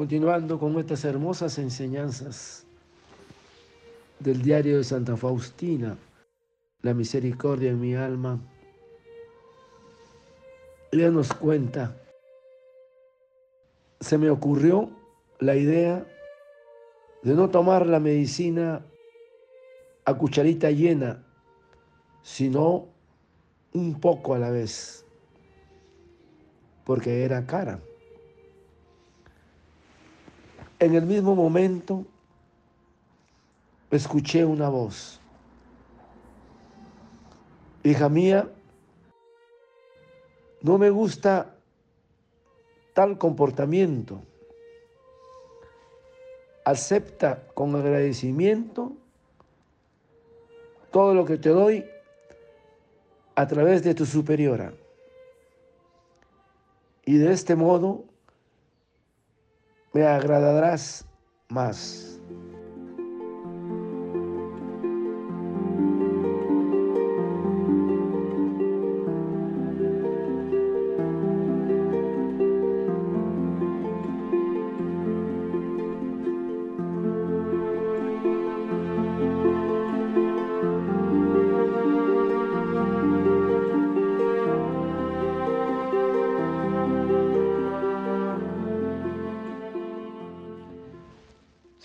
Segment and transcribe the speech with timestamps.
[0.00, 2.64] Continuando con estas hermosas enseñanzas
[4.18, 5.94] del diario de Santa Faustina,
[6.80, 8.40] la misericordia en mi alma,
[10.90, 11.94] ella nos cuenta,
[14.00, 14.88] se me ocurrió
[15.38, 16.06] la idea
[17.22, 18.82] de no tomar la medicina
[20.06, 21.22] a cucharita llena,
[22.22, 22.88] sino
[23.74, 25.04] un poco a la vez,
[26.86, 27.82] porque era cara.
[30.80, 32.06] En el mismo momento
[33.90, 35.20] escuché una voz.
[37.82, 38.50] Hija mía,
[40.62, 41.54] no me gusta
[42.94, 44.22] tal comportamiento.
[46.64, 48.92] Acepta con agradecimiento
[50.90, 51.84] todo lo que te doy
[53.34, 54.72] a través de tu superiora.
[57.04, 58.09] Y de este modo
[59.92, 61.04] me agradarás
[61.48, 62.09] más.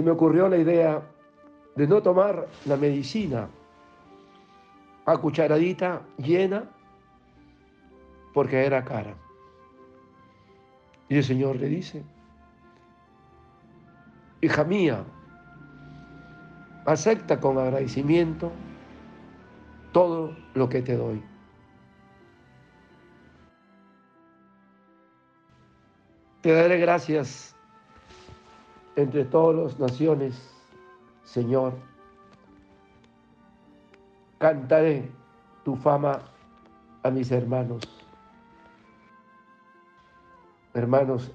[0.00, 1.02] Se me ocurrió la idea
[1.76, 3.50] de no tomar la medicina
[5.04, 6.64] a cucharadita llena
[8.32, 9.14] porque era cara.
[11.10, 12.02] Y el Señor le dice,
[14.40, 15.04] hija mía,
[16.86, 18.50] acepta con agradecimiento
[19.92, 21.22] todo lo que te doy.
[26.40, 27.54] Te daré gracias
[29.02, 30.38] entre todas las naciones,
[31.24, 31.74] Señor.
[34.38, 35.10] Cantaré
[35.64, 36.20] tu fama
[37.02, 37.82] a mis hermanos.
[40.72, 41.30] Hermanos,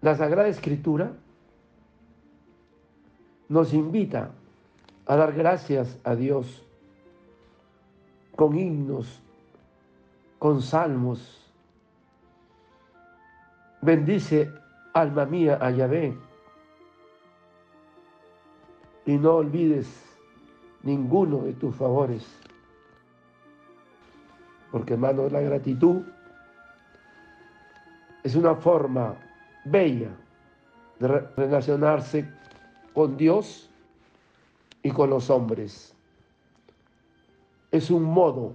[0.00, 1.12] la Sagrada Escritura
[3.48, 4.30] nos invita
[5.06, 6.64] a dar gracias a Dios
[8.34, 9.22] con himnos,
[10.38, 11.42] con salmos.
[13.80, 14.52] Bendice
[14.96, 16.16] alma mía, a Yahvé.
[19.04, 19.86] Y no olvides
[20.82, 22.26] ninguno de tus favores.
[24.72, 26.02] Porque, hermano, la gratitud
[28.24, 29.14] es una forma
[29.66, 30.10] bella
[30.98, 32.28] de relacionarse
[32.94, 33.70] con Dios
[34.82, 35.94] y con los hombres.
[37.70, 38.54] Es un modo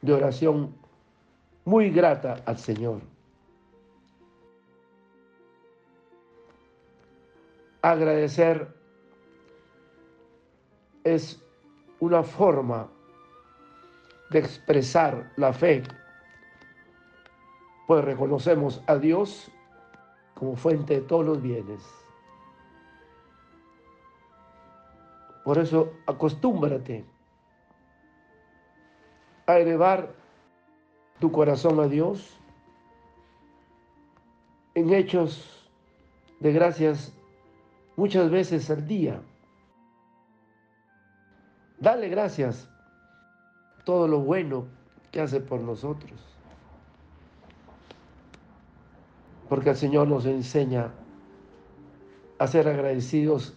[0.00, 0.74] de oración
[1.64, 3.11] muy grata al Señor.
[7.82, 8.72] Agradecer
[11.04, 11.42] es
[11.98, 12.88] una forma
[14.30, 15.82] de expresar la fe,
[17.86, 19.50] pues reconocemos a Dios
[20.34, 21.82] como fuente de todos los bienes.
[25.44, 27.04] Por eso acostúmbrate
[29.46, 30.14] a elevar
[31.18, 32.38] tu corazón a Dios
[34.74, 35.68] en hechos
[36.40, 37.12] de gracias
[38.02, 39.22] muchas veces al día.
[41.78, 42.68] Dale gracias
[43.84, 44.66] todo lo bueno
[45.12, 46.20] que hace por nosotros.
[49.48, 50.90] Porque el Señor nos enseña
[52.40, 53.54] a ser agradecidos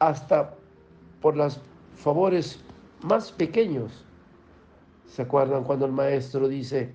[0.00, 0.52] hasta
[1.20, 1.60] por los
[1.94, 2.58] favores
[3.02, 4.04] más pequeños.
[5.06, 6.92] ¿Se acuerdan cuando el maestro dice,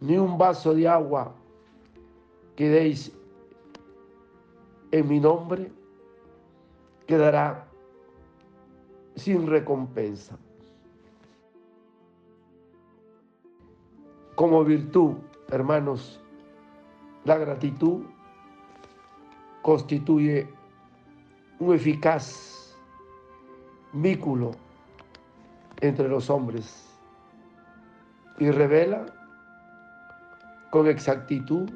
[0.00, 1.34] ni un vaso de agua
[2.54, 3.10] que deis
[4.94, 5.72] en mi nombre
[7.08, 7.66] quedará
[9.16, 10.38] sin recompensa.
[14.36, 15.14] Como virtud,
[15.48, 16.20] hermanos,
[17.24, 18.04] la gratitud
[19.62, 20.48] constituye
[21.58, 22.76] un eficaz
[23.94, 24.52] vínculo
[25.80, 26.88] entre los hombres
[28.38, 29.06] y revela
[30.70, 31.68] con exactitud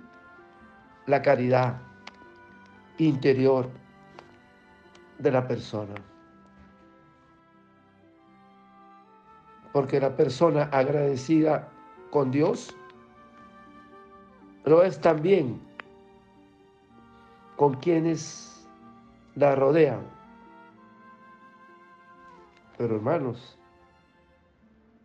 [1.06, 1.88] la caridad
[2.98, 3.68] interior
[5.18, 5.94] de la persona.
[9.72, 11.68] Porque la persona agradecida
[12.10, 12.74] con Dios
[14.64, 15.60] lo es también
[17.56, 18.68] con quienes
[19.34, 20.00] la rodean.
[22.76, 23.58] Pero hermanos,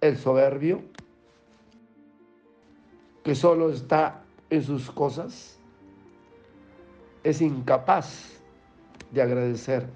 [0.01, 0.83] el soberbio,
[3.23, 5.59] que solo está en sus cosas,
[7.23, 8.39] es incapaz
[9.11, 9.87] de agradecer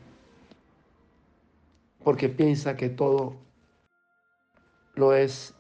[2.04, 3.36] porque piensa que todo
[4.96, 5.54] lo es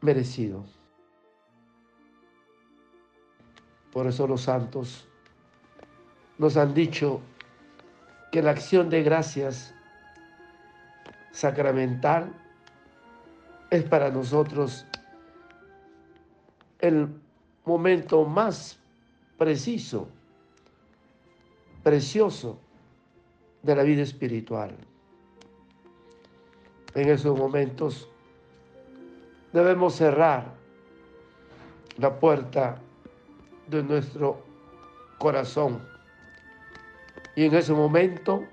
[0.00, 0.64] merecido.
[3.92, 5.08] Por eso los santos
[6.38, 7.20] nos han dicho
[8.30, 9.74] que la acción de gracias
[11.32, 12.32] sacramental
[13.70, 14.86] es para nosotros
[16.78, 17.08] el
[17.64, 18.79] momento más
[19.40, 20.06] preciso,
[21.82, 22.60] precioso
[23.62, 24.76] de la vida espiritual.
[26.94, 28.06] En esos momentos
[29.50, 30.52] debemos cerrar
[31.96, 32.82] la puerta
[33.66, 34.44] de nuestro
[35.16, 35.88] corazón.
[37.34, 38.44] Y en ese momento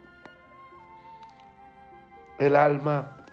[2.40, 3.26] el alma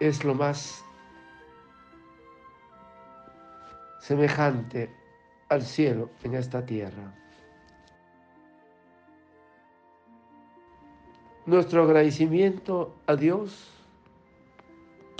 [0.00, 0.82] es lo más
[4.00, 5.05] semejante
[5.48, 7.14] al cielo en esta tierra.
[11.44, 13.70] Nuestro agradecimiento a Dios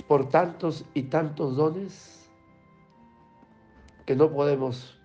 [0.07, 2.29] por tantos y tantos dones
[4.05, 4.99] que no podemos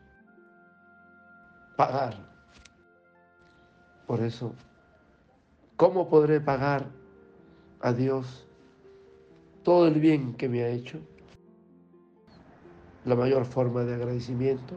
[1.77, 2.33] pagar.
[4.07, 4.55] Por eso,
[5.77, 6.87] ¿cómo podré pagar
[7.81, 8.47] a Dios
[9.63, 10.99] todo el bien que me ha hecho?
[13.05, 14.77] La mayor forma de agradecimiento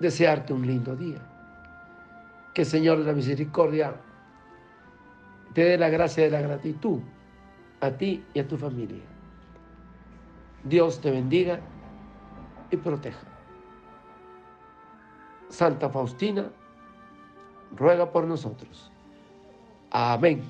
[0.00, 1.18] desearte un lindo día.
[2.54, 3.94] Que el Señor de la Misericordia
[5.54, 7.00] te dé la gracia de la gratitud
[7.80, 9.02] a ti y a tu familia.
[10.64, 11.60] Dios te bendiga
[12.70, 13.26] y proteja.
[15.48, 16.50] Santa Faustina,
[17.74, 18.90] ruega por nosotros.
[19.90, 20.42] Amén.